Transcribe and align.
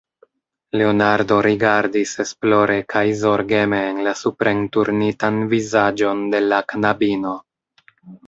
Leonardo 0.79 1.35
rigardis 1.47 2.13
esplore 2.23 2.77
kaj 2.93 3.03
zorgeme 3.19 3.81
en 3.91 4.01
la 4.09 4.13
suprenturnitan 4.23 5.37
vizaĝon 5.51 6.27
de 6.35 6.41
la 6.47 6.63
knabino. 6.73 7.35